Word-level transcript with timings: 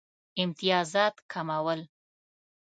امتیازات 0.43 1.15
کمول. 1.31 1.79